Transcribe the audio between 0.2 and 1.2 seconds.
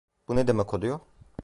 Bu ne demek oluyor?